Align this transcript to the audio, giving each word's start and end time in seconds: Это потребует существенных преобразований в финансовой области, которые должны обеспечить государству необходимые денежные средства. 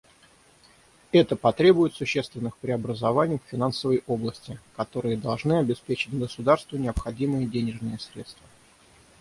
Это 1.11 1.35
потребует 1.35 1.93
существенных 1.93 2.57
преобразований 2.57 3.37
в 3.37 3.47
финансовой 3.51 4.01
области, 4.07 4.59
которые 4.75 5.15
должны 5.15 5.59
обеспечить 5.59 6.17
государству 6.17 6.75
необходимые 6.79 7.45
денежные 7.45 7.99
средства. 7.99 8.47